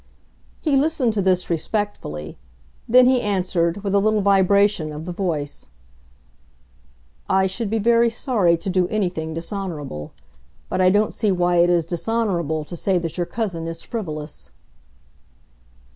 He 0.61 0.75
listened 0.75 1.13
to 1.13 1.21
this 1.21 1.47
respectfully; 1.47 2.35
then 2.89 3.05
he 3.05 3.21
answered, 3.21 3.83
with 3.83 3.93
a 3.93 3.99
little 3.99 4.21
vibration 4.21 4.91
of 4.91 5.05
the 5.05 5.11
voice, 5.11 5.69
"I 7.29 7.45
should 7.45 7.69
be 7.69 7.77
very 7.77 8.09
sorry 8.09 8.57
to 8.57 8.69
do 8.71 8.87
anything 8.87 9.35
dishonorable. 9.35 10.11
But 10.69 10.81
I 10.81 10.89
don't 10.89 11.13
see 11.13 11.31
why 11.31 11.57
it 11.57 11.69
is 11.69 11.85
dishonorable 11.85 12.65
to 12.65 12.75
say 12.75 12.97
that 12.97 13.15
your 13.15 13.27
cousin 13.27 13.67
is 13.67 13.83
frivolous." 13.83 14.49